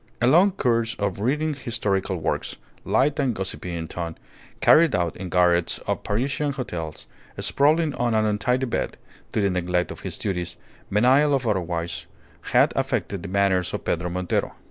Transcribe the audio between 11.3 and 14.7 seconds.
or otherwise, had affected the manners of Pedro Montero.